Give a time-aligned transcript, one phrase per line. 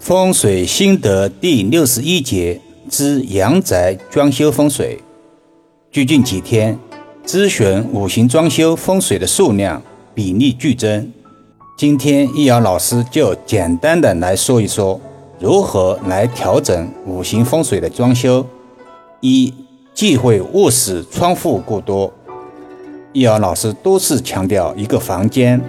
[0.00, 2.58] 风水心得第六十一节
[2.88, 4.98] 之阳宅装修风水。
[5.92, 6.78] 最近几天，
[7.26, 9.82] 咨询五行装修风水的数量
[10.14, 11.12] 比例剧增。
[11.76, 14.98] 今天易遥老师就简单的来说一说，
[15.38, 18.44] 如何来调整五行风水的装修。
[19.20, 19.52] 一、
[19.92, 22.10] 忌讳卧室窗户过多。
[23.12, 25.60] 易遥老师多次强调，一个房间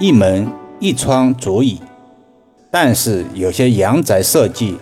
[0.00, 1.78] 一门一窗足矣。
[2.70, 4.76] 但是有些阳宅设计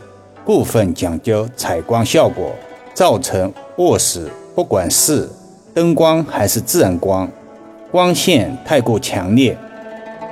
[0.45, 2.53] 部分讲究采光效果，
[2.93, 5.27] 造成卧室不管是
[5.73, 7.27] 灯光还是自然光，
[7.91, 9.57] 光线太过强烈，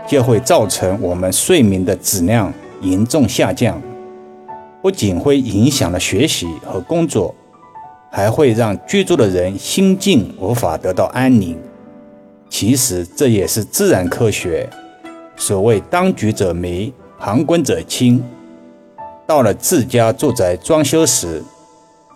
[0.06, 3.80] 就会造成我们睡眠的质量严重下降，
[4.82, 7.34] 不仅会影响了学习和工作，
[8.10, 11.59] 还会让居住的人心境无法得到安宁。
[12.51, 14.68] 其实这也是自然科学，
[15.37, 16.93] 所谓当局者迷。
[17.19, 18.23] 旁观者清。
[19.27, 21.43] 到了自家住宅装修时，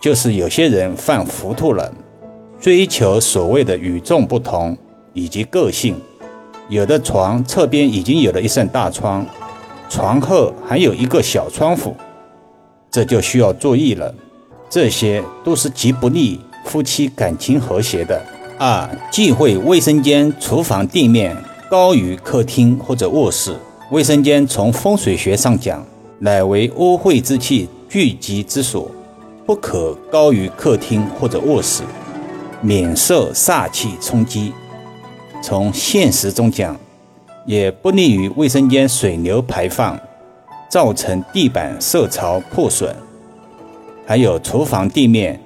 [0.01, 1.93] 就是有些人犯糊涂了，
[2.61, 4.77] 追求所谓的与众不同
[5.13, 5.97] 以及个性。
[6.69, 9.27] 有的床侧边已经有了一扇大窗，
[9.89, 11.97] 床后还有一个小窗户，
[12.91, 14.15] 这就需要注意了。
[14.69, 18.23] 这些都是极不利夫妻感情和谐的。
[18.57, 21.37] 二、忌讳卫生间、厨房地面
[21.69, 23.57] 高于客厅或者卧室。
[23.91, 25.85] 卫生间从风水学上讲，
[26.21, 28.89] 乃为污秽之气聚集之所，
[29.45, 31.83] 不可高于客厅或者卧室，
[32.63, 34.53] 免受煞气冲击。
[35.43, 36.77] 从现实中讲，
[37.45, 39.99] 也不利于卫生间水流排放，
[40.69, 42.95] 造成地板受潮破损。
[44.07, 45.41] 还有厨房地面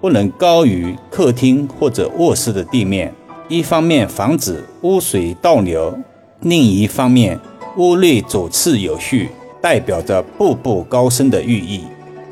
[0.00, 3.12] 不能高于客厅或者卧室的地面，
[3.46, 5.94] 一方面防止污水倒流，
[6.40, 7.38] 另一方面。
[7.76, 11.84] 屋内主次有序，代表着步步高升的寓意。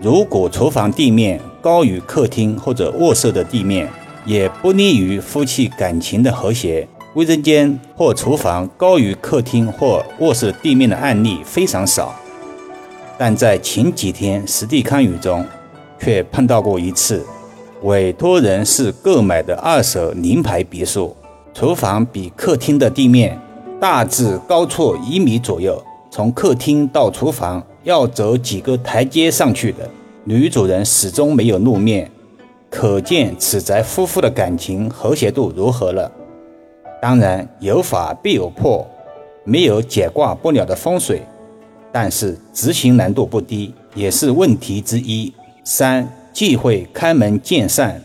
[0.03, 3.89] 如果厨房地面高于客厅或者卧室的地面，
[4.25, 6.87] 也不利于夫妻感情的和谐。
[7.15, 12.15] 卫生间或厨房高于客厅或卧室地面的案例非常少，
[13.17, 15.45] 但在前几天实地看雨中，
[16.01, 17.25] 却碰到过一次。
[17.83, 21.17] 委托人是购买的二手临牌别墅，
[21.55, 23.41] 厨房比客厅的地面。
[23.81, 25.81] 大致高处一米左右，
[26.11, 29.89] 从客厅到厨房要走几个台阶上去的。
[30.25, 32.11] 女主人始终没有露面，
[32.69, 36.11] 可见此宅夫妇的感情和谐度如何了。
[37.01, 38.85] 当然有法必有破，
[39.45, 41.23] 没有解挂不了的风水，
[41.93, 45.33] 但是执行难度不低，也是问题之一。
[45.63, 48.03] 三忌讳开门见扇，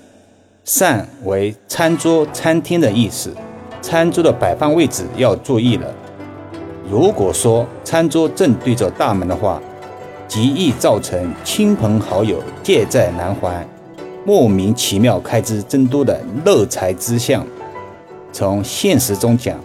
[0.63, 3.31] 扇为餐桌、餐厅的意思。
[3.83, 5.85] 餐桌的摆放位置要注意了。
[6.89, 9.61] 如果说餐桌正对着大门的话，
[10.25, 13.67] 极易造成亲朋好友借债难还，
[14.25, 17.45] 莫名其妙开支增多的漏财之象。
[18.31, 19.59] 从现实中讲，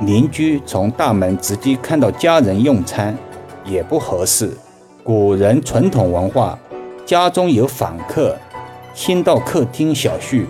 [0.00, 3.16] 邻居从大门直接看到家人用餐
[3.64, 4.50] 也不合适。
[5.04, 6.58] 古人传统文化，
[7.06, 8.36] 家中有访客，
[8.92, 10.48] 先到客厅小叙，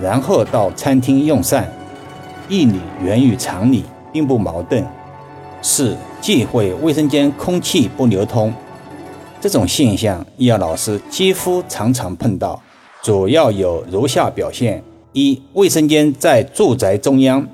[0.00, 1.66] 然后到餐厅用膳。
[2.48, 4.84] 义理源于常理，并不矛盾。
[5.62, 8.52] 四忌讳卫生间空气不流通，
[9.40, 12.60] 这种现象，易遥老师几乎常常碰到。
[13.02, 17.46] 主要有如下表现：一、卫生间在住宅中央，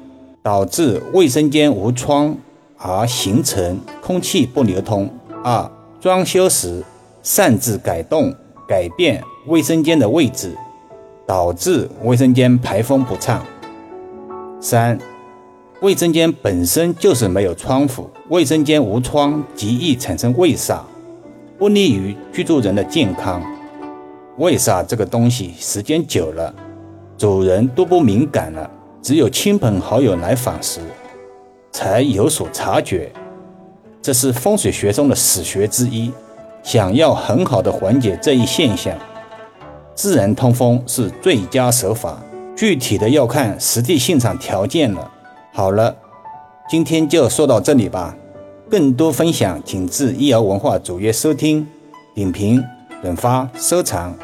[0.42, 2.36] 导致卫生间无窗
[2.76, 5.06] 而形成空气不流通；
[5.42, 5.70] 二、
[6.00, 6.82] 装修时
[7.22, 8.34] 擅自改动、
[8.66, 10.56] 改变卫生间的位置，
[11.26, 13.42] 导致卫生间排风不畅。
[14.64, 14.96] 三、
[15.80, 20.78] 卫生间本身就是没有窗户，卫生间无窗极易产生卫煞，
[21.58, 23.42] 不利于居住人的健康。
[24.38, 26.54] 卫煞这个东西，时间久了，
[27.18, 28.70] 主人都不敏感了，
[29.02, 30.78] 只有亲朋好友来访时，
[31.72, 33.12] 才有所察觉。
[34.00, 36.12] 这是风水学中的死穴之一。
[36.62, 38.96] 想要很好的缓解这一现象，
[39.96, 42.22] 自然通风是最佳手法。
[42.62, 45.10] 具体的要看实际现场条件了。
[45.52, 45.96] 好了，
[46.70, 48.14] 今天就说到这里吧。
[48.70, 51.66] 更多分享，请至易瑶文化主页收听、
[52.14, 52.62] 点评、
[53.02, 54.16] 转发、收藏。